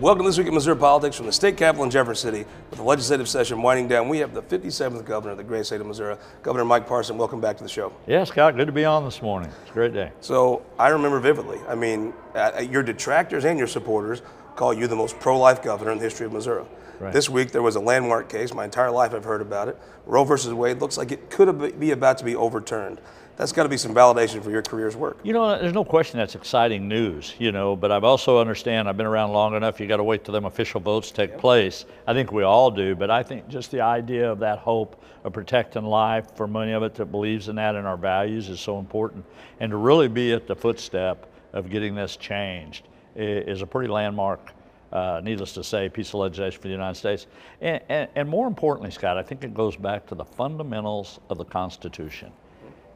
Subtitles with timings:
[0.00, 2.46] Welcome to this week at Missouri Politics from the state capital in Jefferson City.
[2.70, 5.82] With the legislative session winding down, we have the 57th governor of the great state
[5.82, 7.18] of Missouri, Governor Mike Parson.
[7.18, 7.92] Welcome back to the show.
[8.06, 9.50] Yeah, Scott, good to be on this morning.
[9.60, 10.10] It's a great day.
[10.22, 11.58] So I remember vividly.
[11.68, 14.22] I mean, uh, your detractors and your supporters
[14.56, 16.64] call you the most pro-life governor in the history of Missouri.
[16.98, 17.12] Right.
[17.12, 18.54] This week there was a landmark case.
[18.54, 19.78] My entire life I've heard about it.
[20.06, 23.02] Roe versus Wade looks like it could be about to be overturned
[23.40, 25.16] that's got to be some validation for your career's work.
[25.22, 28.98] You know, there's no question that's exciting news, you know, but I've also understand I've
[28.98, 31.86] been around long enough, you got to wait till them official votes take place.
[32.06, 35.32] I think we all do, but I think just the idea of that hope of
[35.32, 38.78] protecting life for many of it that believes in that and our values is so
[38.78, 39.24] important.
[39.58, 44.52] And to really be at the footstep of getting this changed is a pretty landmark
[44.92, 47.26] uh, needless to say, piece of legislation for the United States.
[47.62, 51.38] And, and, and, more importantly, Scott, I think it goes back to the fundamentals of
[51.38, 52.32] the Constitution.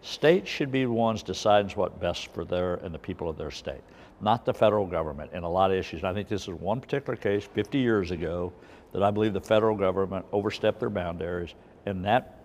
[0.05, 3.51] States should be the ones deciding what's best for their and the people of their
[3.51, 3.81] state,
[4.21, 6.03] not the federal government in a lot of issues.
[6.03, 8.53] And I think this is one particular case 50 years ago
[8.93, 11.55] that I believe the federal government overstepped their boundaries,
[11.87, 12.39] and that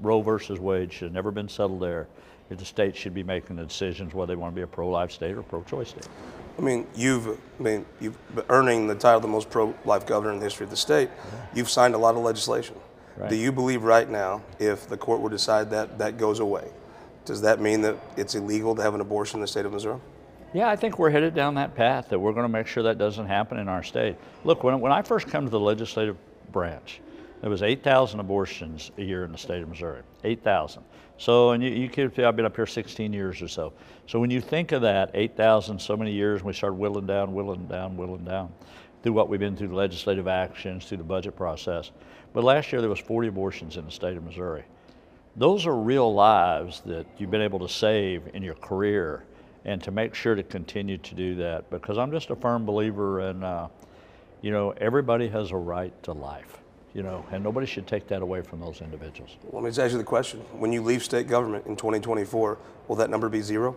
[0.00, 2.08] Roe versus Wade should have never been settled there.
[2.50, 5.34] The states should be making the decisions whether they want to be a pro-life state
[5.34, 6.08] or pro-choice state.
[6.58, 8.18] I mean, you've I mean you've
[8.50, 11.08] earning the title of the most pro-life governor in the history of the state.
[11.54, 12.76] You've signed a lot of legislation.
[13.16, 13.30] Right.
[13.30, 16.70] Do you believe right now, if the court would decide that that goes away,
[17.28, 20.00] does that mean that it's illegal to have an abortion in the state of Missouri?
[20.54, 22.96] Yeah, I think we're headed down that path that we're going to make sure that
[22.96, 24.16] doesn't happen in our state.
[24.44, 26.16] Look, when, when I first came to the legislative
[26.50, 27.02] branch,
[27.42, 30.00] there was 8,000 abortions a year in the state of Missouri.
[30.24, 30.82] 8,000.
[31.18, 33.74] So, and you, you could, I've been up here 16 years or so.
[34.06, 37.66] So when you think of that, 8,000, so many years, we started whittling down, whittling
[37.66, 38.50] down, whittling down
[39.02, 41.90] through what we've been through the legislative actions, through the budget process.
[42.32, 44.64] But last year there was 40 abortions in the state of Missouri
[45.38, 49.24] those are real lives that you've been able to save in your career
[49.64, 53.20] and to make sure to continue to do that because I'm just a firm believer
[53.30, 53.68] in, uh,
[54.42, 56.58] you know, everybody has a right to life,
[56.92, 59.36] you know, and nobody should take that away from those individuals.
[59.44, 60.40] Well, let me ask you the question.
[60.52, 62.58] When you leave state government in 2024,
[62.88, 63.76] will that number be zero?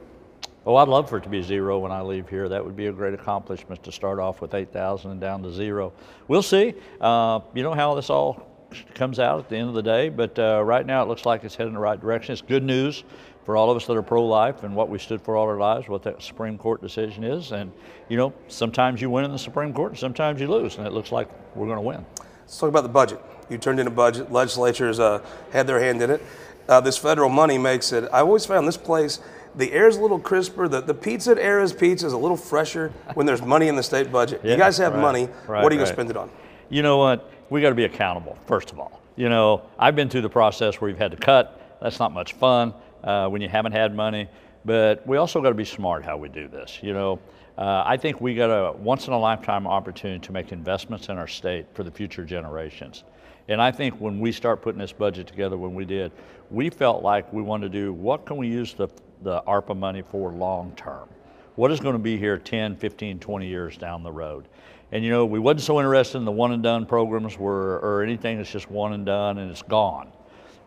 [0.65, 2.47] Oh, I'd love for it to be zero when I leave here.
[2.47, 5.91] That would be a great accomplishment to start off with 8,000 and down to zero.
[6.27, 6.75] We'll see.
[6.99, 8.50] Uh, you know how this all
[8.95, 10.09] comes out at the end of the day.
[10.09, 12.33] But uh, right now, it looks like it's heading in the right direction.
[12.33, 13.03] It's good news
[13.43, 15.87] for all of us that are pro-life and what we stood for all our lives,
[15.87, 17.51] what that Supreme Court decision is.
[17.51, 17.71] And
[18.09, 20.93] you know, sometimes you win in the Supreme Court, and sometimes you lose, and it
[20.93, 22.05] looks like we're going to win.
[22.41, 23.21] Let's talk about the budget.
[23.49, 24.31] You turned in a budget.
[24.31, 26.21] Legislatures uh, had their hand in it.
[26.67, 28.07] Uh, this federal money makes it.
[28.13, 29.19] I always found this place.
[29.55, 30.67] The air is a little crisper.
[30.67, 33.83] The, the pizza at Arris' Pizza is a little fresher when there's money in the
[33.83, 34.41] state budget.
[34.45, 35.29] Yeah, you guys have right, money.
[35.47, 35.85] Right, what are you right.
[35.85, 36.29] going to spend it on?
[36.69, 37.29] You know what?
[37.51, 39.01] We got to be accountable, first of all.
[39.17, 41.77] You know, I've been through the process where you've had to cut.
[41.81, 42.73] That's not much fun
[43.03, 44.29] uh, when you haven't had money.
[44.63, 46.79] But we also got to be smart how we do this.
[46.81, 47.19] You know,
[47.57, 51.17] uh, I think we got a once in a lifetime opportunity to make investments in
[51.17, 53.03] our state for the future generations.
[53.49, 56.13] And I think when we start putting this budget together, when we did,
[56.51, 58.87] we felt like we wanted to do what can we use the,
[59.23, 61.09] the ARPA money for long term?
[61.55, 64.47] What is going to be here 10, 15, 20 years down the road?
[64.91, 68.03] And you know, we wasn't so interested in the one and done programs where, or
[68.03, 70.11] anything that's just one and done and it's gone.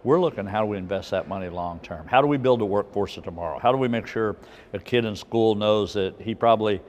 [0.03, 2.07] We're looking how do we invest that money long term?
[2.07, 3.59] How do we build a workforce of tomorrow?
[3.59, 4.37] How do we make sure
[4.73, 6.81] a kid in school knows that he probably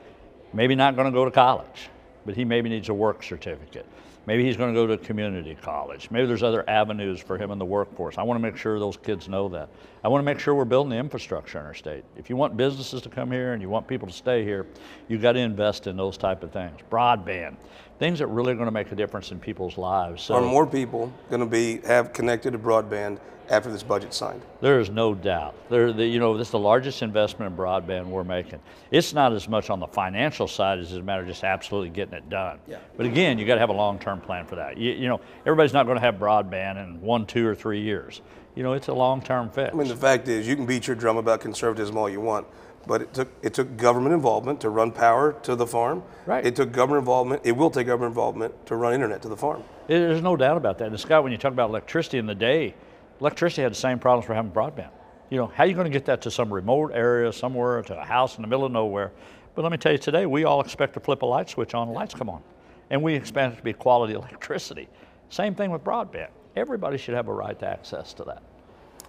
[0.53, 1.89] maybe not going to go to college,
[2.25, 3.85] but he maybe needs a work certificate.
[4.27, 6.09] Maybe he's going to go to community college.
[6.09, 8.17] Maybe there's other avenues for him in the workforce.
[8.17, 9.69] I want to make sure those kids know that.
[10.03, 12.03] I want to make sure we're building the infrastructure in our state.
[12.17, 14.65] If you want businesses to come here and you want people to stay here,
[15.07, 16.79] you've got to invest in those type of things.
[16.89, 17.55] Broadband,
[17.99, 20.23] things that really are going to make a difference in people's lives.
[20.23, 23.19] So, are more people going to be have connected to broadband
[23.49, 24.41] after this budget signed?
[24.61, 25.55] There is no doubt.
[25.69, 28.59] There, the, you know, this is the largest investment in broadband we're making.
[28.91, 31.89] It's not as much on the financial side as it's a matter of just absolutely
[31.89, 32.59] getting it done.
[32.67, 32.77] Yeah.
[32.97, 34.77] But again, you got to have a long-term plan for that.
[34.77, 38.21] You, you know, everybody's not going to have broadband in one, two, or three years.
[38.55, 39.73] You know, it's a long-term fix.
[39.73, 42.47] I mean, the fact is, you can beat your drum about conservatism all you want,
[42.87, 46.03] but it took it took government involvement to run power to the farm.
[46.25, 46.45] Right.
[46.45, 47.41] It took government involvement.
[47.43, 49.63] It will take government involvement to run internet to the farm.
[49.87, 50.87] There's no doubt about that.
[50.87, 52.75] And Scott, when you talk about electricity in the day,
[53.19, 54.89] electricity had the same problems for having broadband.
[55.29, 57.99] You know, how are you going to get that to some remote area, somewhere, to
[57.99, 59.11] a house in the middle of nowhere?
[59.55, 61.89] But let me tell you today, we all expect to flip a light switch on,
[61.89, 62.41] lights come on.
[62.89, 64.87] And we expect it to be quality electricity.
[65.29, 66.29] Same thing with broadband.
[66.55, 68.43] Everybody should have a right to access to that.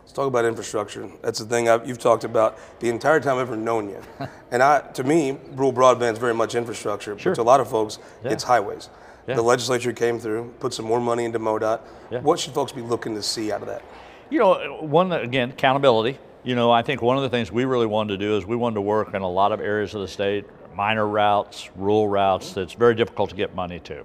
[0.06, 1.10] Let's talk about infrastructure.
[1.20, 4.00] That's the thing I've, you've talked about the entire time I've ever known you.
[4.52, 7.18] and I, to me, rural broadband is very much infrastructure.
[7.18, 7.32] Sure.
[7.32, 8.30] But to a lot of folks, yeah.
[8.30, 8.88] it's highways.
[9.26, 9.34] Yeah.
[9.34, 11.80] The legislature came through, put some more money into MoDOT.
[12.12, 12.20] Yeah.
[12.20, 13.82] What should folks be looking to see out of that?
[14.30, 16.20] You know, one, again, accountability.
[16.44, 18.54] You know, I think one of the things we really wanted to do is we
[18.54, 20.44] wanted to work in a lot of areas of the state,
[20.76, 22.60] minor routes, rural routes mm-hmm.
[22.60, 24.04] that's very difficult to get money to.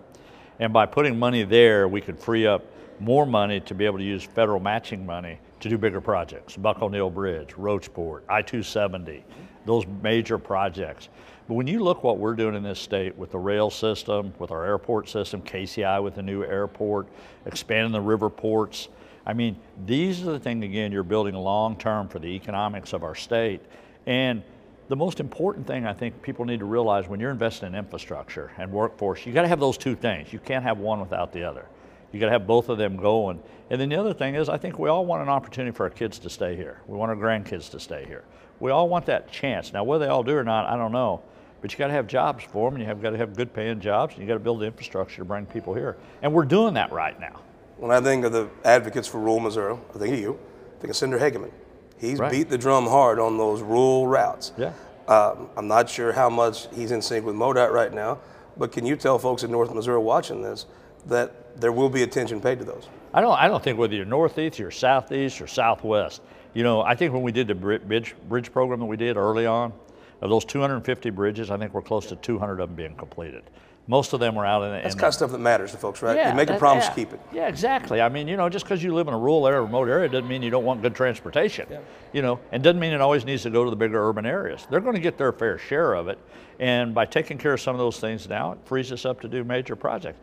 [0.57, 2.65] And by putting money there, we could free up
[2.99, 6.57] more money to be able to use federal matching money to do bigger projects.
[6.57, 9.21] Buck O'Neil Bridge, Rocheport, I-270,
[9.65, 11.09] those major projects.
[11.47, 14.51] But when you look what we're doing in this state with the rail system, with
[14.51, 17.07] our airport system, KCI with the new airport,
[17.45, 18.89] expanding the river ports,
[19.25, 19.55] I mean,
[19.85, 23.61] these are the things, again, you're building long term for the economics of our state.
[24.07, 24.41] And
[24.87, 28.51] the most important thing I think people need to realize when you're investing in infrastructure
[28.57, 30.33] and workforce, you got to have those two things.
[30.33, 31.67] You can't have one without the other.
[32.11, 33.41] You got to have both of them going.
[33.69, 35.89] And then the other thing is, I think we all want an opportunity for our
[35.89, 36.81] kids to stay here.
[36.87, 38.23] We want our grandkids to stay here.
[38.59, 39.71] We all want that chance.
[39.73, 41.21] Now, whether they all do or not, I don't know.
[41.61, 43.53] But you got to have jobs for them, and you have got to have good
[43.53, 45.95] paying jobs, and you got to build the infrastructure to bring people here.
[46.21, 47.39] And we're doing that right now.
[47.77, 50.39] When I think of the advocates for rural Missouri, I think of you.
[50.77, 51.51] I think of Senator Hegeman.
[51.97, 52.31] He's Right.
[52.31, 54.51] beat the drum hard on those rural routes.
[54.57, 54.73] Yeah.
[55.07, 58.17] Um, I'm not sure how much he's in sync with MoDOT right now,
[58.57, 60.65] but can you tell folks in North Missouri watching this
[61.05, 62.87] that there will be attention paid to those?
[63.13, 66.21] I don't, I don't think whether you're northeast, you're southeast, or southwest.
[66.53, 69.45] You know, I think when we did the bridge, bridge program that we did early
[69.45, 69.73] on,
[70.21, 73.43] of those 250 bridges, I think we're close to 200 of them being completed.
[73.87, 74.75] Most of them were out in the.
[74.75, 76.15] That's in the kind of stuff that matters to folks, right?
[76.15, 76.93] Yeah, you make a promise, yeah.
[76.93, 77.19] keep it.
[77.33, 77.99] Yeah, exactly.
[77.99, 80.29] I mean, you know, just because you live in a rural area, remote area, doesn't
[80.29, 81.65] mean you don't want good transportation.
[81.69, 81.79] Yeah.
[82.13, 84.67] You know, and doesn't mean it always needs to go to the bigger urban areas.
[84.69, 86.19] They're going to get their fair share of it,
[86.59, 89.27] and by taking care of some of those things now, it frees us up to
[89.27, 90.19] do major projects.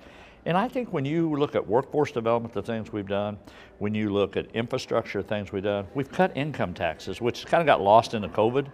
[0.46, 3.38] And I think when you look at workforce development, the things we've done,
[3.78, 7.66] when you look at infrastructure things we've done, we've cut income taxes, which kind of
[7.66, 8.66] got lost in the COVID.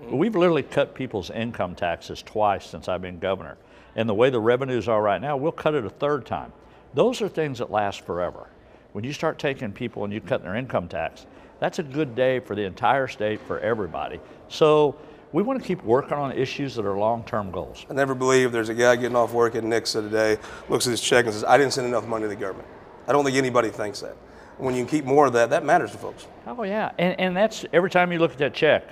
[0.00, 3.58] But We've literally cut people's income taxes twice since I've been governor.
[3.96, 6.52] And the way the revenues are right now, we'll cut it a third time.
[6.94, 8.48] Those are things that last forever.
[8.92, 11.26] When you start taking people and you cut their income tax,
[11.60, 14.18] that's a good day for the entire state, for everybody.
[14.48, 14.96] So
[15.32, 17.86] we want to keep working on issues that are long-term goals.
[17.88, 20.38] I never believe there's a guy getting off work at Nixa today,
[20.68, 22.68] looks at his check and says, I didn't send enough money to the government.
[23.06, 24.16] I don't think anybody thinks that.
[24.58, 26.26] When you keep more of that, that matters to folks.
[26.46, 28.84] Oh yeah, and, and that's every time you look at that check,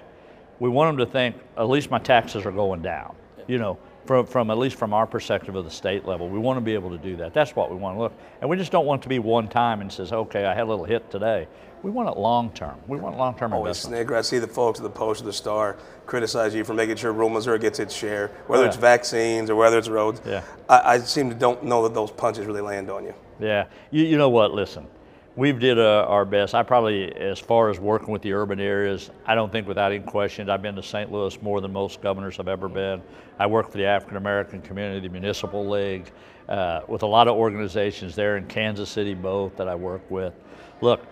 [0.61, 3.15] we want them to think at least my taxes are going down.
[3.47, 6.57] You know, from from at least from our perspective of the state level, we want
[6.57, 7.35] to be able to do that.
[7.35, 9.47] That's what we want to look, and we just don't want it to be one
[9.47, 11.47] time and says, okay, I had a little hit today.
[11.83, 12.77] We want it long term.
[12.87, 13.99] We want long term Always investment.
[13.99, 14.17] snigger.
[14.17, 15.77] I see the folks at the Post or the Star
[16.07, 18.69] criticize you for making sure rural Missouri gets its share, whether Yeah.
[18.69, 20.21] it's vaccines or whether it's roads.
[20.27, 20.43] Yeah.
[20.69, 23.15] I, I seem to don't know that those punches really land on you.
[23.41, 24.53] Yeah, you, you know what?
[24.53, 24.87] Listen,
[25.37, 26.55] we've did uh, our best.
[26.55, 30.03] I probably, as far as working with the urban areas, I don't think without any
[30.03, 31.13] question, I've been to St.
[31.13, 33.01] Louis more than most governors have ever been.
[33.39, 36.11] I work for the African American community, the Municipal League,
[36.49, 40.35] uh, with a lot of organizations there in Kansas City, both that I work with.
[40.81, 41.03] Look,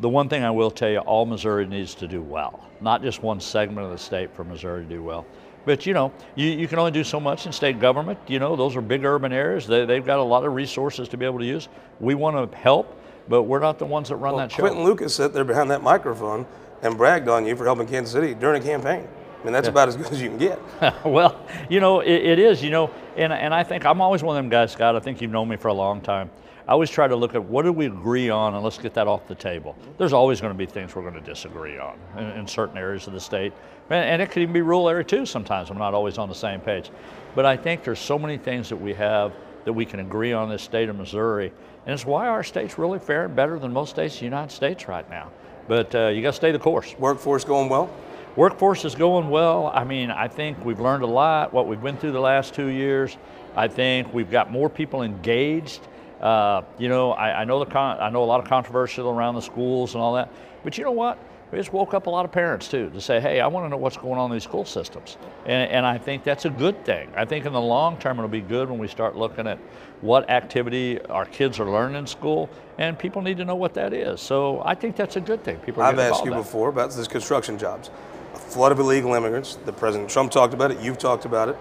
[0.00, 2.62] the one thing I will tell you, all Missouri needs to do well.
[2.80, 5.26] Not just one segment of the state for Missouri to do well.
[5.64, 8.18] But you know, you, you can only do so much in state government.
[8.28, 9.66] You know, those are big urban areas.
[9.66, 11.68] They, they've got a lot of resources to be able to use.
[11.98, 14.62] We want to help, but we're not the ones that run that show.
[14.62, 16.46] Quinton Lucas sat there behind that microphone
[16.82, 19.08] and bragged on you for helping Kansas City during a campaign.
[19.40, 20.60] I mean, that's about as good as you can get.
[21.04, 24.36] well, you know, it, it is, you know, and, and I think I'm always one
[24.36, 24.96] of them guys, Scott.
[24.96, 26.30] I think you've known me for a long time.
[26.68, 29.06] I always try to look at what do we agree on and let's get that
[29.06, 29.76] off the table.
[29.98, 33.06] There's always going to be things we're going to disagree on in, in certain areas
[33.06, 33.52] of the state.
[33.88, 35.70] And, and it could even be rural area too sometimes.
[35.70, 36.90] I'm not always on the same page.
[37.36, 39.32] But I think there's so many things that we have
[39.64, 41.52] that we can agree on in this state of Missouri.
[41.86, 44.88] And it's why our state's really faring better than most states in the United States
[44.88, 45.30] right now.
[45.68, 46.96] But uh, you got to stay the course.
[46.98, 47.90] Workforce going well.
[48.34, 49.70] Workforce is going well.
[49.72, 52.66] I mean, I think we've learned a lot, what we've been through the last two
[52.66, 53.16] years.
[53.54, 55.80] I think we've got more people engaged.
[56.20, 59.34] Uh, you know, I, I know the con- I know a lot of controversial around
[59.34, 60.30] the schools and all that,
[60.64, 61.18] but you know what?
[61.52, 63.68] We just woke up a lot of parents too to say, hey, I want to
[63.68, 65.16] know what's going on in these school systems.
[65.44, 67.08] And, and I think that's a good thing.
[67.14, 69.58] I think in the long term it'll be good when we start looking at
[70.00, 73.92] what activity our kids are learning in school, and people need to know what that
[73.92, 74.20] is.
[74.20, 75.58] So I think that's a good thing.
[75.58, 76.36] People are I've asked you that.
[76.36, 77.90] before about this construction jobs.
[78.34, 79.56] A flood of illegal immigrants.
[79.64, 80.80] The President Trump talked about it.
[80.80, 81.56] You've talked about it.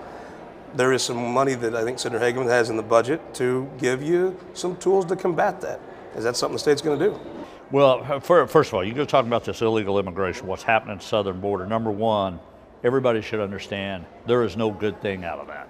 [0.75, 4.03] There is some money that I think Senator Hegeman has in the budget to give
[4.03, 5.79] you some tools to combat that.
[6.17, 7.19] Is that something the state's going to do?
[7.71, 10.95] Well, uh, for, first of all, you go talk about this illegal immigration, what's happening
[10.95, 11.65] at the southern border.
[11.65, 12.39] Number one,
[12.83, 15.69] everybody should understand there is no good thing out of that.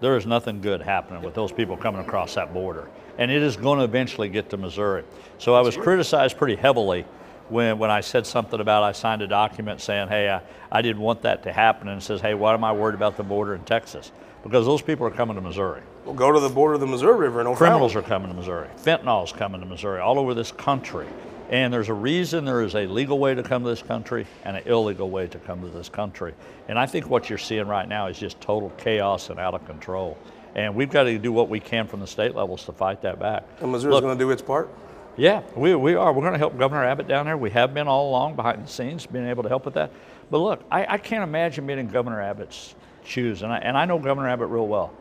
[0.00, 2.88] There is nothing good happening with those people coming across that border.
[3.18, 5.04] And it is going to eventually get to Missouri.
[5.38, 7.04] So I was criticized pretty heavily
[7.48, 11.02] when, when I said something about I signed a document saying, hey, I, I didn't
[11.02, 13.62] want that to happen, and says, hey, why am I worried about the border in
[13.64, 14.12] Texas?
[14.42, 15.82] Because those people are coming to Missouri.
[16.04, 17.56] Well, go to the border of the Missouri River and.
[17.56, 18.68] Criminals are coming to Missouri.
[18.76, 21.06] Fentanyl's coming to Missouri, all over this country.
[21.48, 24.56] And there's a reason there is a legal way to come to this country and
[24.56, 26.34] an illegal way to come to this country.
[26.68, 29.64] And I think what you're seeing right now is just total chaos and out of
[29.64, 30.18] control.
[30.56, 33.20] And we've got to do what we can from the state levels to fight that
[33.20, 33.44] back.
[33.60, 34.70] And Missouri's going to do its part?
[35.16, 36.12] Yeah, we, we are.
[36.12, 37.36] We're going to help Governor Abbott down there.
[37.36, 39.90] We have been all along behind the scenes, being able to help with that.
[40.30, 43.42] But look, I, I can't imagine being in Governor Abbott's shoes.
[43.42, 44.92] And I, and I know Governor Abbott real well.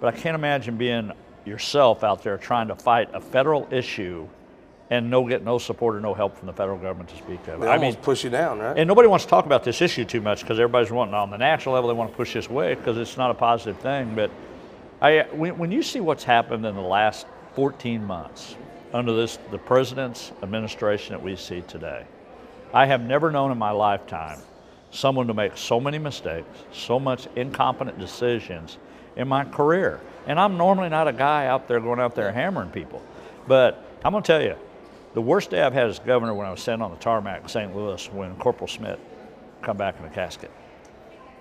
[0.00, 1.12] But I can't imagine being
[1.44, 4.28] yourself out there trying to fight a federal issue
[4.90, 7.60] and no get no support or no help from the federal government to speak of.
[7.60, 8.78] They I mean, push you down, right?
[8.78, 11.38] And nobody wants to talk about this issue too much because everybody's wanting on the
[11.38, 14.14] national level they want to push this away because it's not a positive thing.
[14.14, 14.30] But
[15.00, 18.56] I, when, when you see what's happened in the last 14 months
[18.94, 22.06] under this the president's administration that we see today,
[22.72, 24.38] I have never known in my lifetime
[24.92, 28.78] someone to make so many mistakes, so much incompetent decisions
[29.16, 30.00] in my career.
[30.26, 33.02] And I'm normally not a guy out there going out there hammering people.
[33.48, 34.54] But I'm going to tell you,
[35.12, 37.48] the worst day I've had as governor when I was sitting on the tarmac in
[37.48, 37.74] St.
[37.74, 39.00] Louis when Corporal Schmitz
[39.60, 40.50] come back in a casket.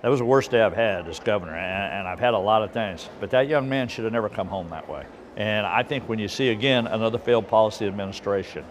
[0.01, 2.63] That was the worst day I've had as governor, and, and I've had a lot
[2.63, 3.07] of things.
[3.19, 5.05] But that young man should have never come home that way.
[5.35, 8.65] And I think when you see again another failed policy administration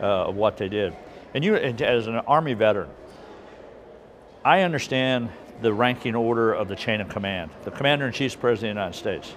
[0.00, 0.94] uh, of what they did,
[1.34, 2.90] and you as an Army veteran,
[4.44, 5.30] I understand
[5.62, 7.50] the ranking order of the chain of command.
[7.64, 9.34] The commander in chief is president of the United States.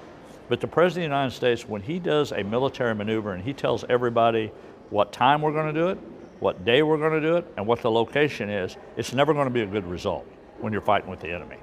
[0.49, 3.53] But the president of the United States, when he does a military maneuver and he
[3.53, 4.51] tells everybody
[4.89, 5.97] what time we're going to do it,
[6.39, 9.47] what day we're going to do it, and what the location is, it's never going
[9.47, 10.25] to be a good result
[10.59, 11.57] when you're fighting with the enemy.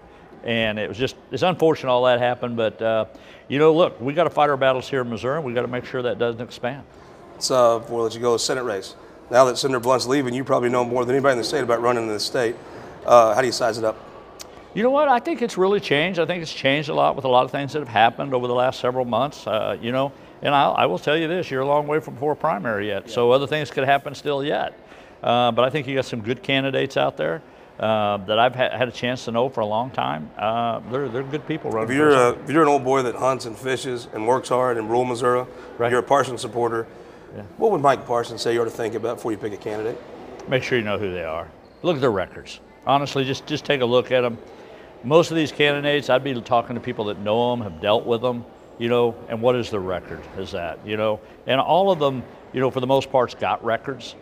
[0.44, 3.06] And it was just, it's unfortunate all that happened, but uh,
[3.48, 5.62] you know, look, we got to fight our battles here in Missouri, and we got
[5.62, 6.84] to make sure that doesn't expand.
[7.38, 8.94] So, before we let you go, Senate race.
[9.30, 11.80] Now that Senator Blunt's leaving, you probably know more than anybody in the state about
[11.80, 12.56] running in the state.
[13.06, 13.96] Uh, how do you size it up?
[14.74, 15.08] You know what?
[15.08, 16.18] I think it's really changed.
[16.18, 18.46] I think it's changed a lot with a lot of things that have happened over
[18.46, 19.46] the last several months.
[19.46, 22.14] Uh, you know, and I'll, I will tell you this: you're a long way from
[22.14, 23.14] before primary yet, yeah.
[23.14, 24.78] so other things could happen still yet.
[25.22, 27.40] Uh, but I think you got some good candidates out there.
[27.78, 30.30] Uh, that I've ha- had a chance to know for a long time.
[30.38, 31.90] Uh, they're, they're good people running.
[31.90, 34.76] If you're, a, if you're an old boy that hunts and fishes and works hard
[34.76, 35.44] in rural Missouri,
[35.76, 35.90] right.
[35.90, 36.86] you're a Parsons supporter,
[37.34, 37.42] yeah.
[37.56, 40.00] what would Mike Parsons say you ought to think about before you pick a candidate?
[40.48, 41.50] Make sure you know who they are.
[41.82, 42.60] Look at their records.
[42.86, 44.38] Honestly, just, just take a look at them.
[45.02, 48.22] Most of these candidates, I'd be talking to people that know them, have dealt with
[48.22, 48.44] them
[48.78, 50.20] you know, and what is their record?
[50.36, 53.64] Is that, you know, and all of them, you know, for the most part, got
[53.64, 54.14] records.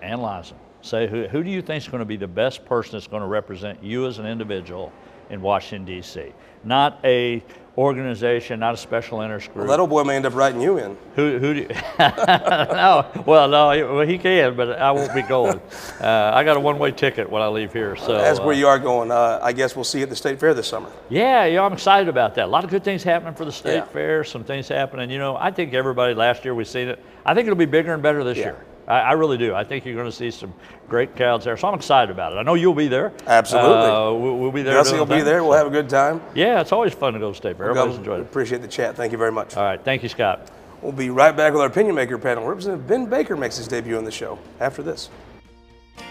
[0.00, 0.58] Analyze them.
[0.82, 3.22] Say, who, who do you think is going to be the best person that's going
[3.22, 4.92] to represent you as an individual
[5.30, 6.32] in Washington, D.C.?
[6.64, 7.42] Not a
[7.78, 9.58] organization, not a special interest group.
[9.58, 10.96] Well, that old boy may end up writing you in.
[11.14, 11.68] Who, who do you,
[11.98, 15.60] no, well, no, he, well, he can, but I won't be going.
[16.00, 17.94] Uh, I got a one-way ticket when I leave here.
[17.94, 19.12] So That's where uh, you are going.
[19.12, 20.90] Uh, I guess we'll see you at the state fair this summer.
[21.08, 22.46] Yeah, yeah, I'm excited about that.
[22.46, 23.84] A lot of good things happening for the state yeah.
[23.84, 25.08] fair, some things happening.
[25.08, 27.02] You know, I think everybody last year we've seen it.
[27.24, 28.44] I think it'll be bigger and better this yeah.
[28.44, 28.64] year.
[28.88, 29.54] I, I, really do.
[29.54, 30.52] I think you're going to see some
[30.88, 31.56] great crowds there.
[31.56, 32.36] So I'm excited about it.
[32.36, 33.12] I know you'll be there.
[33.26, 33.70] Absolutely.
[33.70, 34.74] Uh, we'll, we'll, be there.
[34.74, 35.44] Jesse will be there.
[35.44, 36.22] We'll have a good time.
[36.34, 37.70] Yeah, it's always fun to go to State Fair.
[37.70, 38.22] Everybody's enjoyed it.
[38.22, 38.96] Appreciate the chat.
[38.96, 39.56] Thank you very much.
[39.56, 39.82] All right.
[39.82, 40.50] Thank you, Scott.
[40.80, 42.46] We'll be right back with our opinion maker panel.
[42.46, 45.10] Representative Ben Baker makes his debut on the show after this.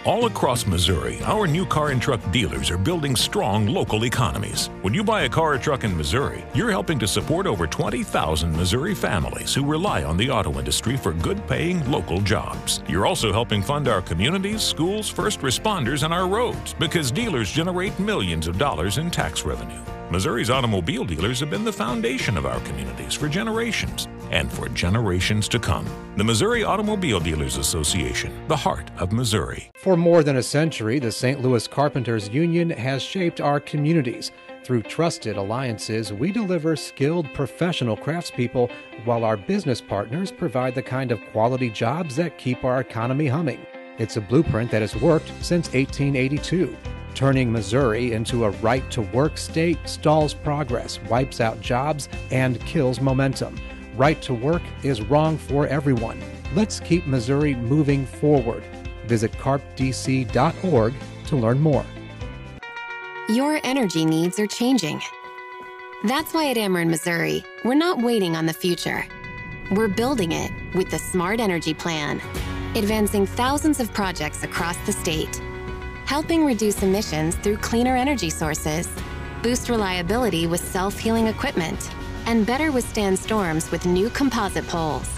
[0.06, 4.70] All across Missouri, our new car and truck dealers are building strong local economies.
[4.82, 8.56] When you buy a car or truck in Missouri, you're helping to support over 20,000
[8.56, 12.82] Missouri families who rely on the auto industry for good paying local jobs.
[12.88, 18.00] You're also helping fund our communities, schools, first responders, and our roads because dealers generate
[18.00, 19.82] millions of dollars in tax revenue.
[20.10, 25.48] Missouri's automobile dealers have been the foundation of our communities for generations and for generations
[25.50, 25.86] to come.
[26.18, 29.70] The Missouri Automobile Dealers Association, the heart of Missouri.
[29.76, 31.42] For more than a century, the St.
[31.42, 34.32] Louis Carpenters Union has shaped our communities.
[34.64, 38.70] Through trusted alliances, we deliver skilled professional craftspeople
[39.06, 43.66] while our business partners provide the kind of quality jobs that keep our economy humming.
[43.98, 46.76] It's a blueprint that has worked since 1882.
[47.16, 53.02] Turning Missouri into a right to work state stalls progress, wipes out jobs, and kills
[53.02, 53.56] momentum.
[53.98, 56.22] Right to work is wrong for everyone.
[56.54, 58.64] Let's keep Missouri moving forward.
[59.08, 60.94] Visit carpdc.org
[61.28, 61.86] to learn more.
[63.28, 65.02] Your energy needs are changing.
[66.06, 69.06] That's why at Ameren Missouri, we're not waiting on the future.
[69.72, 72.22] We're building it with the Smart Energy Plan,
[72.76, 75.42] advancing thousands of projects across the state
[76.08, 78.88] helping reduce emissions through cleaner energy sources,
[79.44, 81.92] boost reliability with self-healing equipment,
[82.28, 85.10] and better withstand storms with new composite poles.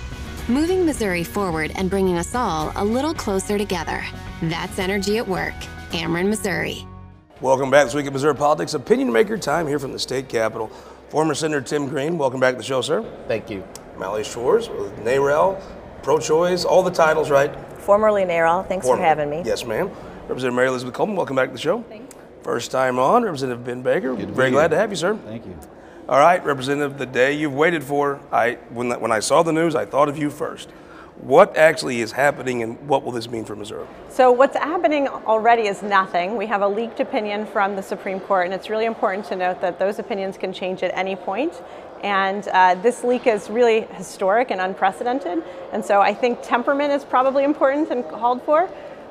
[0.48, 4.04] Moving Missouri forward and bringing us all a little closer together.
[4.44, 5.54] That's energy at work.
[5.92, 6.86] Ameren, Missouri.
[7.42, 8.74] Welcome back this week at Missouri Politics.
[8.74, 10.68] Opinion maker time here from the state capitol.
[11.10, 13.04] Former Senator Tim Green, welcome back to the show, sir.
[13.28, 13.64] Thank you.
[13.98, 15.62] Mally Schwarz with NARAL,
[16.04, 17.54] pro choice, all the titles, right?
[17.80, 18.68] formerly NARAL.
[18.68, 19.42] Thanks Former- for having me.
[19.44, 19.88] Yes, ma'am.
[20.28, 21.82] Representative Mary Elizabeth Coleman, welcome back to the show.
[21.90, 22.16] Thanks.
[22.44, 24.14] First time on, Representative Ben Baker.
[24.16, 24.78] Good to Very be glad here.
[24.78, 25.18] to have you, sir.
[25.26, 25.58] Thank you.
[26.10, 28.20] All right, Representative, the day you've waited for.
[28.32, 30.72] I when when I saw the news, I thought of you first.
[31.22, 33.86] What actually is happening, and what will this mean for Missouri?
[34.10, 36.36] So what's happening already is nothing.
[36.36, 39.62] We have a leaked opinion from the Supreme Court, and it's really important to note
[39.62, 41.62] that those opinions can change at any point.
[42.02, 45.44] And uh, this leak is really historic and unprecedented.
[45.72, 48.68] And so I think temperament is probably important and called for.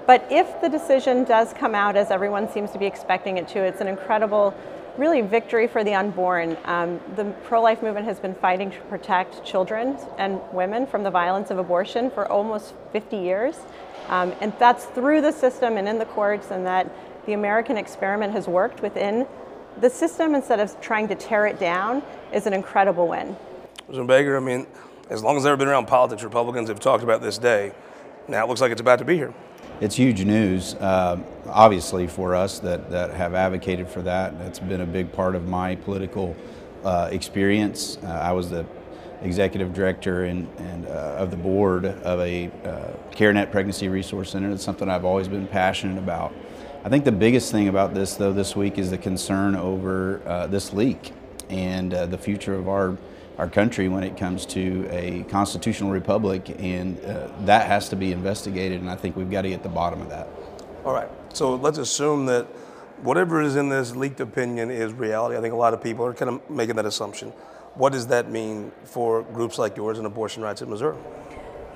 [0.09, 3.61] But if the decision does come out as everyone seems to be expecting it to,
[3.61, 4.53] it's an incredible,
[4.99, 6.57] really victory for the unborn.
[6.65, 11.51] Um, the pro-life movement has been fighting to protect children and women from the violence
[11.51, 13.57] of abortion for almost 50 years.
[14.09, 16.91] Um, and that's through the system and in the courts, and that
[17.27, 19.27] the American experiment has worked within
[19.81, 22.03] the system instead of trying to tear it down
[22.33, 23.37] is an incredible win.
[23.85, 24.67] President Baker, I mean,
[25.09, 27.73] as long as I've been around politics, Republicans have talked about this day.
[28.27, 29.33] Now it looks like it's about to be here.
[29.81, 34.37] It's huge news, uh, obviously, for us that, that have advocated for that.
[34.37, 36.35] That's been a big part of my political
[36.83, 37.97] uh, experience.
[38.03, 38.67] Uh, I was the
[39.23, 44.51] executive director and, and uh, of the board of a uh, CareNet Pregnancy Resource Center.
[44.51, 46.35] It's something I've always been passionate about.
[46.83, 50.49] I think the biggest thing about this, though, this week is the concern over uh,
[50.49, 51.13] this leak
[51.51, 52.99] and the future of our
[53.39, 58.13] our country when it comes to a constitutional republic, and uh, that has to be
[58.13, 58.81] investigated.
[58.81, 60.29] And I think we've got to get the bottom of that.
[60.85, 61.09] All right.
[61.33, 62.47] So let's assume that
[63.03, 65.37] whatever is in this leaked opinion is reality.
[65.37, 67.31] I think a lot of people are kind of making that assumption.
[67.75, 70.97] What does that mean for groups like yours and abortion rights in Missouri?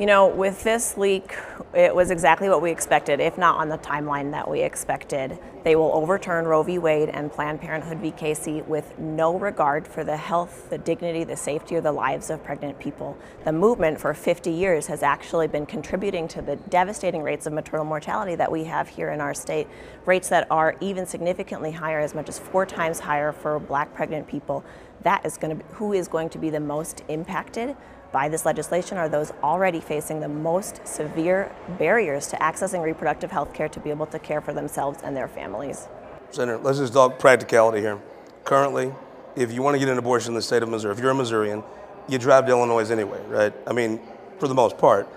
[0.00, 1.36] You know, with this leak,
[1.74, 5.38] it was exactly what we expected, if not on the timeline that we expected.
[5.64, 6.78] They will overturn Roe v.
[6.78, 8.10] Wade and Planned Parenthood v.
[8.10, 12.42] Casey with no regard for the health, the dignity, the safety, or the lives of
[12.42, 13.18] pregnant people.
[13.44, 17.84] The movement for 50 years has actually been contributing to the devastating rates of maternal
[17.84, 19.68] mortality that we have here in our state,
[20.06, 24.26] rates that are even significantly higher, as much as four times higher for black pregnant
[24.26, 24.64] people.
[25.02, 27.76] That is going to be, who is going to be the most impacted
[28.12, 33.54] by this legislation are those already facing the most severe barriers to accessing reproductive health
[33.54, 35.88] care to be able to care for themselves and their families.
[36.30, 37.98] Senator, let's just talk practicality here.
[38.44, 38.92] Currently,
[39.34, 41.14] if you want to get an abortion in the state of Missouri, if you're a
[41.14, 41.64] Missourian,
[42.06, 43.54] you drive to Illinois anyway, right?
[43.66, 44.00] I mean,
[44.38, 45.08] for the most part.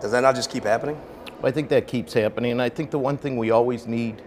[0.00, 1.00] Does that not just keep happening?
[1.42, 4.22] I think that keeps happening, and I think the one thing we always need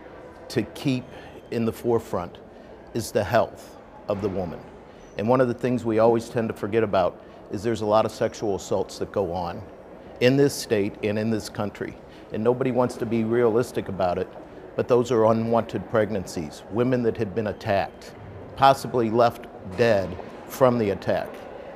[0.50, 1.04] to keep
[1.52, 2.38] in the forefront
[2.94, 3.76] is the health
[4.08, 4.60] of the woman.
[5.18, 8.06] And one of the things we always tend to forget about is there's a lot
[8.06, 9.62] of sexual assaults that go on
[10.20, 11.96] in this state and in this country.
[12.34, 14.28] And nobody wants to be realistic about it,
[14.76, 18.14] but those are unwanted pregnancies, women that had been attacked,
[18.56, 19.46] possibly left
[19.78, 20.10] dead
[20.48, 21.30] from the attack.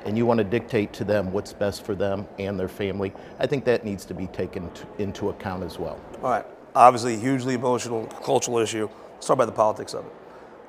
[0.04, 3.12] And you want to dictate to them what's best for them and their family.
[3.38, 6.00] I think that needs to be taken into account as well.
[6.22, 6.46] All right.
[6.74, 8.88] Obviously, hugely emotional, cultural issue.
[9.14, 10.12] Let's talk about the politics of it.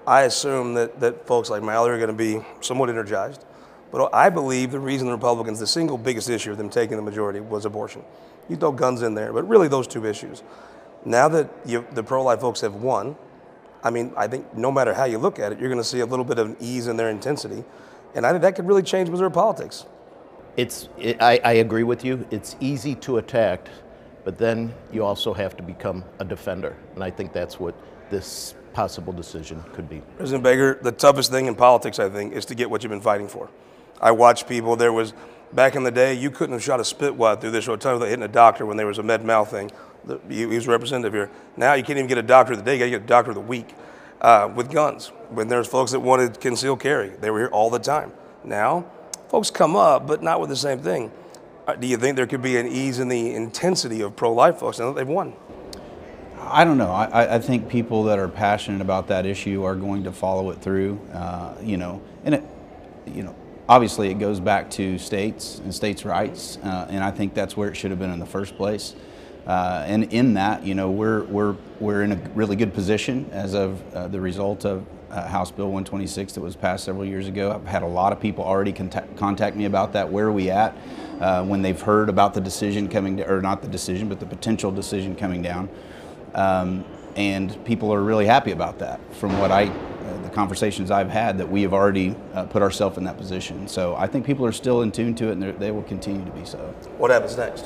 [0.06, 3.46] I assume that, that folks like Mallory are going to be somewhat energized.
[3.93, 7.03] But I believe the reason the Republicans, the single biggest issue of them taking the
[7.03, 8.01] majority was abortion.
[8.49, 10.41] You throw guns in there, but really those two issues.
[11.06, 13.15] Now that you, the pro life folks have won,
[13.84, 15.99] I mean, I think no matter how you look at it, you're going to see
[15.99, 17.63] a little bit of an ease in their intensity.
[18.15, 19.86] And I think that could really change Missouri politics.
[20.58, 22.25] It's, it, I, I agree with you.
[22.32, 23.69] It's easy to attack,
[24.23, 26.75] but then you also have to become a defender.
[26.95, 27.75] And I think that's what
[28.10, 30.01] this possible decision could be.
[30.17, 32.99] President Baker, the toughest thing in politics, I think, is to get what you've been
[32.99, 33.49] fighting for.
[34.04, 34.76] I watch people.
[34.76, 35.13] There was
[35.54, 38.10] back in the day, you couldn't have shot a spit wad through this rotunda without
[38.10, 39.72] hitting a doctor when there was a med mal thing.
[40.30, 41.32] He was representative here.
[41.58, 42.74] Now you can't even get a doctor of the day.
[42.74, 43.74] You got to get a doctor of the week
[44.22, 45.08] uh, with guns.
[45.30, 48.12] When there's folks that wanted concealed carry, they were here all the time.
[48.44, 48.86] Now,
[49.30, 51.12] folks come up, but not with the same thing.
[51.66, 54.80] Uh, Do you think there could be an ease in the intensity of pro-life folks
[54.80, 55.32] now that they've won?
[56.42, 56.92] I don't know.
[56.92, 60.50] I, I- I think people that are passionate about that issue are going to follow
[60.52, 61.00] it through.
[61.13, 62.44] Uh, you know, and it,
[63.08, 63.34] you know,
[63.69, 67.69] obviously it goes back to states and states' rights, uh, and I think that's where
[67.69, 68.95] it should have been in the first place.
[69.45, 73.54] Uh, and in that, you know, we're we're we're in a really good position as
[73.54, 77.52] of uh, the result of uh, House Bill 126 that was passed several years ago.
[77.52, 80.10] I've had a lot of people already contact, contact me about that.
[80.10, 80.76] Where are we at?
[81.19, 84.71] Uh, when they've heard about the decision coming, or not the decision, but the potential
[84.71, 85.69] decision coming down.
[86.34, 86.84] Um,
[87.15, 89.65] and people are really happy about that from what I,
[90.24, 93.68] the conversations I've had, that we have already uh, put ourselves in that position.
[93.68, 96.32] So I think people are still in tune to it and they will continue to
[96.32, 96.58] be so.
[96.98, 97.66] What happens next?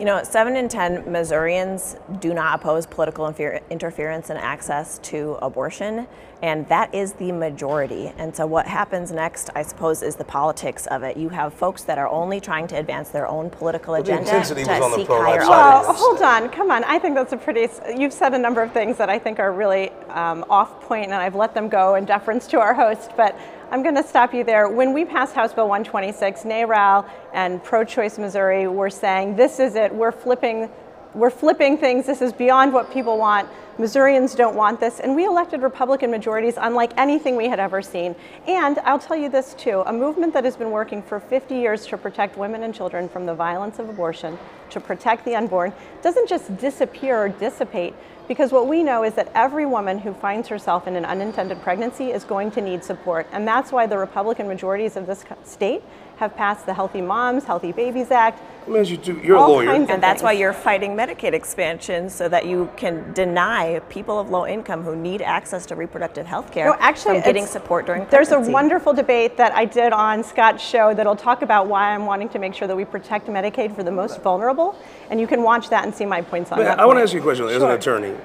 [0.00, 3.32] You know, seven in 10 Missourians do not oppose political
[3.70, 6.08] interference and access to abortion,
[6.42, 8.12] and that is the majority.
[8.18, 11.16] And so, what happens next, I suppose, is the politics of it.
[11.16, 14.66] You have folks that are only trying to advance their own political agenda to seek
[14.66, 16.82] higher Well, hold on, come on.
[16.82, 17.68] I think that's a pretty.
[17.96, 21.14] You've said a number of things that I think are really um, off point, and
[21.14, 23.12] I've let them go in deference to our host.
[23.16, 23.38] But
[23.74, 24.68] I'm going to stop you there.
[24.68, 29.74] When we passed House Bill 126, NARAL and Pro Choice Missouri were saying, this is
[29.74, 30.70] it, we're flipping,
[31.14, 33.48] we're flipping things, this is beyond what people want.
[33.78, 35.00] Missourians don't want this.
[35.00, 38.14] And we elected Republican majorities unlike anything we had ever seen.
[38.46, 41.86] And I'll tell you this too a movement that has been working for 50 years
[41.86, 44.38] to protect women and children from the violence of abortion,
[44.70, 45.72] to protect the unborn,
[46.02, 47.94] doesn't just disappear or dissipate.
[48.26, 52.10] Because what we know is that every woman who finds herself in an unintended pregnancy
[52.10, 53.26] is going to need support.
[53.32, 55.82] And that's why the Republican majorities of this state
[56.16, 58.40] have passed the Healthy Moms, Healthy Babies Act.
[58.66, 59.70] you you're a lawyer.
[59.70, 64.46] And that's why you're fighting Medicaid expansion so that you can deny people of low
[64.46, 68.30] income who need access to reproductive health care no, actually, from getting support during pregnancy.
[68.32, 72.06] There's a wonderful debate that I did on Scott's show that'll talk about why I'm
[72.06, 74.78] wanting to make sure that we protect Medicaid for the most vulnerable.
[75.10, 76.78] And you can watch that and see my points on but that.
[76.78, 76.88] I point.
[76.88, 77.56] want to ask you a question sure.
[77.56, 78.16] as an attorney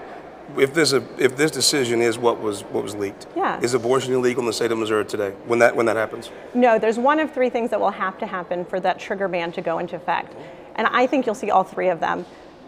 [0.57, 3.59] if this if this decision is what was what was leaked, yeah.
[3.61, 6.31] is abortion illegal in the state of Missouri today when that when that happens?
[6.53, 9.51] No, there's one of three things that will have to happen for that trigger ban
[9.53, 10.35] to go into effect,
[10.75, 12.25] and I think you'll see all three of them.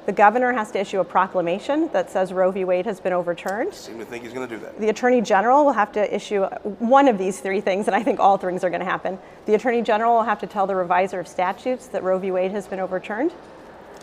[0.07, 2.65] The governor has to issue a proclamation that says Roe v.
[2.65, 3.69] Wade has been overturned.
[3.69, 4.79] I seem to think he's going to do that.
[4.79, 6.45] The attorney general will have to issue
[6.79, 9.19] one of these three things, and I think all things are going to happen.
[9.45, 12.31] The attorney general will have to tell the reviser of statutes that Roe v.
[12.31, 13.31] Wade has been overturned.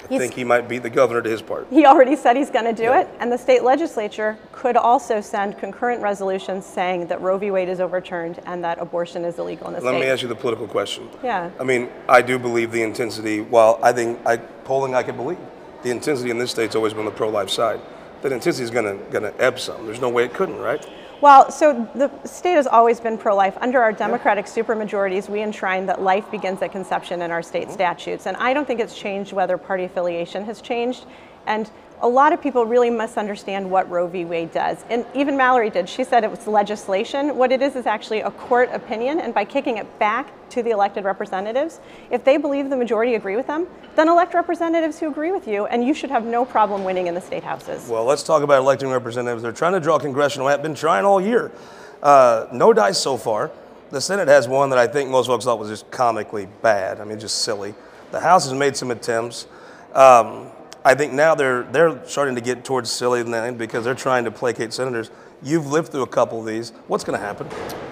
[0.04, 1.66] I think he might beat the governor to his part.
[1.70, 3.00] He already said he's going to do yeah.
[3.00, 7.50] it, and the state legislature could also send concurrent resolutions saying that Roe v.
[7.50, 9.98] Wade is overturned and that abortion is illegal in the Let state.
[9.98, 11.08] Let me ask you the political question.
[11.22, 11.50] Yeah.
[11.60, 13.40] I mean, I do believe the intensity.
[13.40, 15.38] While I think I, polling, I can believe
[15.82, 17.80] the intensity in this state's always been the pro-life side.
[18.22, 19.86] That intensity is going to going to ebb some.
[19.86, 20.84] There's no way it couldn't, right?
[21.20, 23.58] Well, so the state has always been pro life.
[23.60, 27.72] Under our Democratic supermajorities, we enshrine that life begins at conception in our state mm-hmm.
[27.72, 28.26] statutes.
[28.26, 31.06] And I don't think it's changed whether party affiliation has changed.
[31.46, 31.68] And
[32.00, 34.24] a lot of people really misunderstand what Roe v.
[34.24, 34.84] Wade does.
[34.90, 35.88] And even Mallory did.
[35.88, 37.36] She said it was legislation.
[37.36, 40.70] What it is is actually a court opinion, and by kicking it back to the
[40.70, 41.80] elected representatives,
[42.10, 45.66] if they believe the majority agree with them, then elect representatives who agree with you,
[45.66, 47.88] and you should have no problem winning in the state houses.
[47.88, 49.42] Well, let's talk about electing representatives.
[49.42, 51.50] They're trying to draw congressional map, been trying all year.
[52.02, 53.50] Uh, no dice so far.
[53.90, 57.00] The Senate has one that I think most folks thought was just comically bad.
[57.00, 57.74] I mean, just silly.
[58.10, 59.46] The House has made some attempts.
[59.94, 60.50] Um,
[60.84, 64.72] I think now they're they're starting to get towards silly because they're trying to placate
[64.72, 65.10] senators.
[65.42, 66.70] You've lived through a couple of these.
[66.86, 67.48] What's going to happen?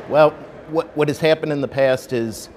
[0.09, 0.31] Well,
[0.69, 2.49] what what has happened in the past is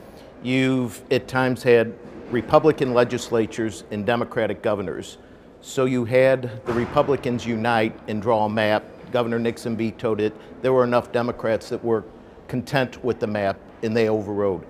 [0.44, 1.94] you've at times had
[2.32, 5.18] Republican legislatures and Democratic governors.
[5.62, 8.84] So you had the Republicans unite and draw a map.
[9.12, 10.34] Governor Nixon vetoed it.
[10.62, 12.06] There were enough Democrats that were
[12.48, 14.65] content with the map and they overrode.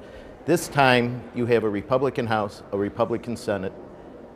[0.46, 3.74] This time you have a Republican House, a Republican Senate,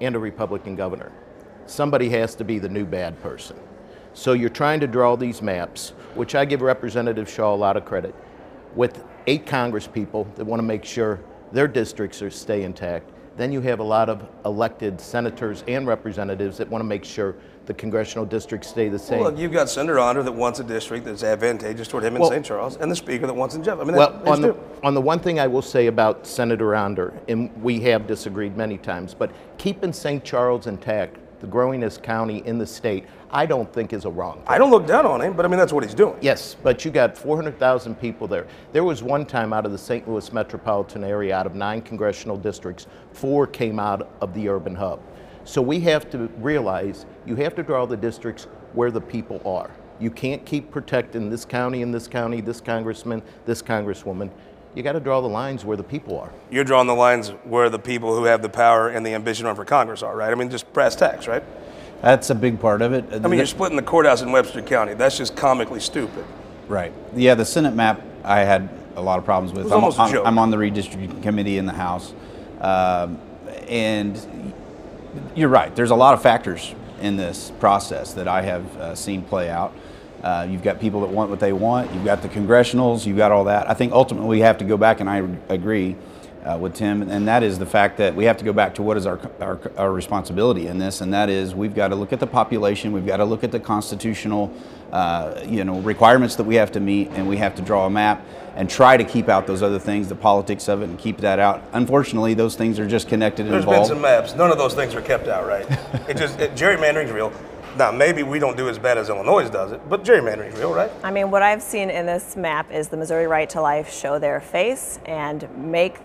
[0.02, 1.12] and a Republican governor.
[1.66, 3.58] Somebody has to be the new bad person.
[4.14, 7.86] So you're trying to draw these maps, which I give Representative Shaul a lot of
[7.86, 8.14] credit,
[8.76, 11.20] with eight Congress people that want to make sure
[11.52, 13.10] their districts are stay intact.
[13.36, 17.36] Then you have a lot of elected senators and representatives that want to make sure
[17.66, 19.20] the congressional districts stay the same.
[19.20, 22.22] Well, look, you've got Senator Onder that wants a district that's advantageous toward him in
[22.22, 22.46] well, St.
[22.46, 23.80] Charles, and the Speaker that wants in Jeff.
[23.80, 27.14] I mean, well, on the, on the one thing I will say about Senator Onder,
[27.28, 30.24] and we have disagreed many times, but keeping St.
[30.24, 34.36] Charles intact, the growingest county in the state, I don't think is a wrong.
[34.36, 34.46] Thing.
[34.48, 36.16] I don't look down on him, but I mean that's what he's doing.
[36.22, 38.48] Yes, but you got 400,000 people there.
[38.72, 40.08] There was one time out of the St.
[40.08, 45.02] Louis metropolitan area, out of nine congressional districts, four came out of the urban hub.
[45.44, 49.70] So we have to realize you have to draw the districts where the people are.
[50.00, 54.32] You can't keep protecting this county and this county, this congressman, this congresswoman.
[54.76, 56.32] You got to draw the lines where the people are.
[56.50, 59.50] You're drawing the lines where the people who have the power and the ambition to
[59.50, 60.32] run for Congress are, right?
[60.32, 61.44] I mean, just brass tacks, right?
[62.02, 63.06] That's a big part of it.
[63.14, 64.94] I mean, you're splitting the courthouse in Webster County.
[64.94, 66.26] That's just comically stupid.
[66.68, 66.92] Right.
[67.16, 69.72] Yeah, the Senate map I had a lot of problems with.
[69.72, 72.14] I'm, I'm, I'm, on the redistricting committee in the House.
[72.60, 73.20] Um,
[73.68, 74.54] and
[75.36, 75.76] you're right.
[75.76, 79.74] There's a lot of factors in this process that I have uh, seen play out.
[80.24, 81.94] Uh, you've got people that want what they want.
[81.94, 83.06] You've got the congressionals.
[83.06, 83.70] You've got all that.
[83.70, 85.18] I think ultimately we have to go back, and I
[85.50, 85.96] agree.
[86.44, 88.82] uh, with Tim, and that is the fact that we have to go back to
[88.84, 92.12] what is our, our, our responsibility in this, and that is we've got to look
[92.12, 94.54] at the population, we've got to look at the constitutional,
[94.92, 97.90] uh, you know, requirements that we have to meet, and we have to draw a
[97.90, 101.18] map and try to keep out those other things, the politics of it, and keep
[101.20, 101.64] that out.
[101.72, 104.36] Unfortunately, those things are just connected and There's been some maps.
[104.36, 105.66] None of those things are kept out, right?
[106.10, 107.32] it just it, gerrymandering's real.
[107.78, 110.92] Now maybe we don't do as bad as Illinois does it, but gerrymandering's real, right?
[111.04, 114.20] I mean, what I've seen in this map is the Missouri Right to Life show
[114.20, 116.00] their face and make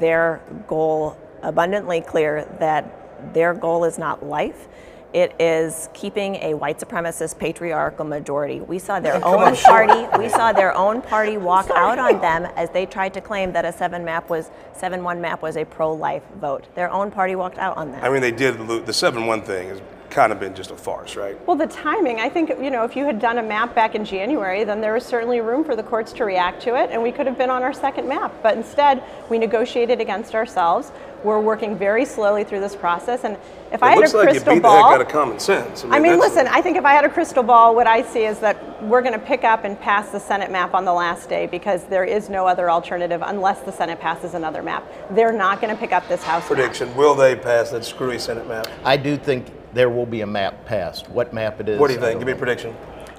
[0.00, 4.66] their goal abundantly clear that their goal is not life.
[5.12, 8.60] It is keeping a white supremacist patriarchal majority.
[8.60, 10.18] We saw their own party.
[10.18, 13.64] We saw their own party walk out on them as they tried to claim that
[13.64, 16.66] a seven map was seven one map was a pro-life vote.
[16.74, 18.02] Their own party walked out on that.
[18.02, 19.80] I mean, they did the seven one thing has
[20.14, 21.36] kind of been just a farce, right?
[21.46, 24.04] Well, the timing, I think, you know, if you had done a map back in
[24.04, 27.10] January, then there was certainly room for the courts to react to it, and we
[27.10, 28.32] could have been on our second map.
[28.40, 30.92] But instead, we negotiated against ourselves.
[31.24, 33.36] We're working very slowly through this process, and
[33.72, 35.08] if I it had looks a like you crystal beat ball, the heck out of
[35.08, 35.84] common sense.
[35.84, 38.24] I mean, that's- listen, I think if I had a crystal ball, what I see
[38.24, 41.28] is that we're going to pick up and pass the Senate map on the last
[41.28, 44.84] day because there is no other alternative unless the Senate passes another map.
[45.10, 46.48] They're not going to pick up this House map.
[46.56, 48.68] prediction: Will they pass that screwy Senate map?
[48.84, 51.08] I do think there will be a map passed.
[51.10, 51.78] What map it is?
[51.78, 52.20] What do you think?
[52.20, 52.74] Give me a prediction.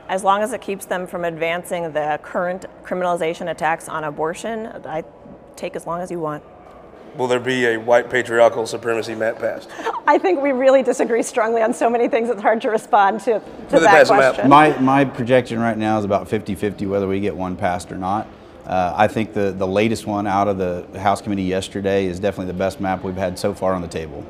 [0.07, 5.03] As long as it keeps them from advancing the current criminalization attacks on abortion, I
[5.55, 6.43] take as long as you want.
[7.17, 9.69] Will there be a white patriarchal supremacy map passed?
[10.07, 12.29] I think we really disagree strongly on so many things.
[12.29, 14.33] It's hard to respond to, to that pass a map?
[14.35, 14.49] question.
[14.49, 18.27] My, my projection right now is about 50-50 whether we get one passed or not.
[18.65, 22.51] Uh, I think the, the latest one out of the House committee yesterday is definitely
[22.51, 24.25] the best map we've had so far on the table.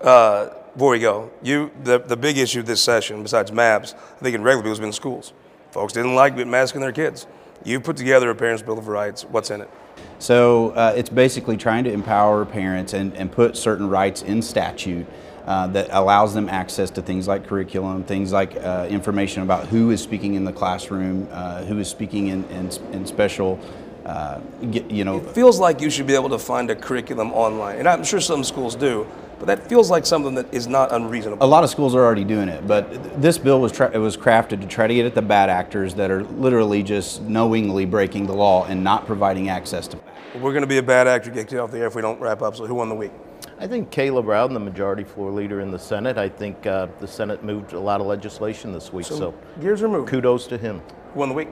[0.00, 4.22] Uh, before we go, you the the big issue of this session, besides maps, I
[4.22, 5.32] think in regular people has been schools.
[5.70, 7.26] Folks didn't like masking their kids.
[7.64, 9.24] You put together a parents' bill of rights.
[9.24, 9.70] What's in it?
[10.18, 15.06] So uh, it's basically trying to empower parents and, and put certain rights in statute
[15.46, 19.90] uh, that allows them access to things like curriculum, things like uh, information about who
[19.90, 23.58] is speaking in the classroom, uh, who is speaking in, in, in special,
[24.06, 27.78] uh, you know, It feels like you should be able to find a curriculum online,
[27.78, 29.06] and I'm sure some schools do,
[29.40, 31.44] but that feels like something that is not unreasonable.
[31.44, 34.16] A lot of schools are already doing it, but this bill was tra- it was
[34.16, 38.26] crafted to try to get at the bad actors that are literally just knowingly breaking
[38.26, 39.98] the law and not providing access to.
[40.34, 42.20] We're going to be a bad actor get kicked off the air if we don't
[42.20, 42.54] wrap up.
[42.54, 43.12] So who won the week?
[43.58, 46.18] I think Caleb Rowden, the majority floor leader in the Senate.
[46.18, 49.88] I think uh, the Senate moved a lot of legislation this week, so, Gears are
[49.88, 50.06] moving.
[50.06, 50.82] kudos to him.
[51.14, 51.48] Who won the week?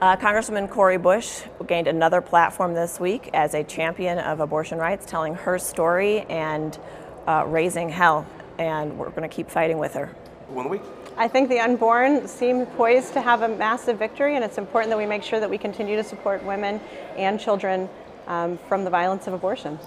[0.00, 5.04] Uh, Congressman Cori Bush gained another platform this week as a champion of abortion rights,
[5.04, 6.78] telling her story and
[7.26, 8.26] uh, raising hell.
[8.58, 10.14] And we're going to keep fighting with her.
[10.48, 10.82] Who won the week?
[11.16, 14.96] I think the unborn seem poised to have a massive victory, and it's important that
[14.96, 16.80] we make sure that we continue to support women
[17.16, 17.88] and children
[18.26, 19.78] um, from the violence of abortion.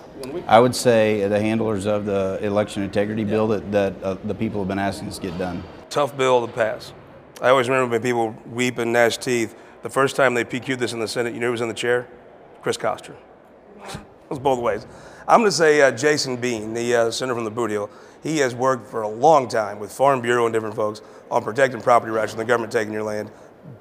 [0.48, 4.62] I would say the handlers of the election integrity bill that, that uh, the people
[4.62, 5.64] have been asking us to get done.
[5.90, 6.94] Tough bill to pass.
[7.42, 9.56] I always remember when people weep and gnash teeth.
[9.82, 11.74] The first time they PQ'd this in the Senate, you know who was in the
[11.74, 12.08] chair?
[12.62, 13.16] Chris Koster.
[14.30, 14.88] Was both ways.
[15.28, 17.90] I'm going to say uh, Jason Bean, the uh, senator from the Bootheel.
[18.24, 21.82] He has worked for a long time with Farm Bureau and different folks on protecting
[21.82, 23.32] property rights from the government taking your land.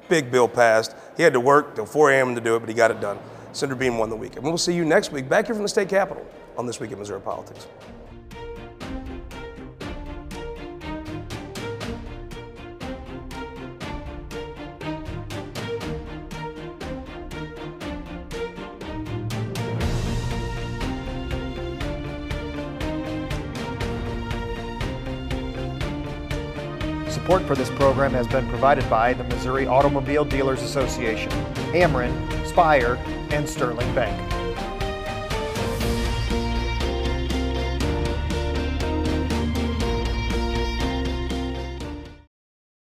[0.08, 0.94] Big bill passed.
[1.16, 2.34] He had to work till 4 a.m.
[2.34, 3.18] to do it, but he got it done.
[3.52, 4.36] Senator Bean won the week.
[4.36, 6.26] And we'll see you next week back here from the state capitol
[6.56, 7.66] on This Week in Missouri Politics.
[27.32, 31.30] Support for this program has been provided by the Missouri Automobile Dealers Association,
[31.72, 32.12] Ameren,
[32.46, 32.96] Spire,
[33.30, 34.31] and Sterling Bank.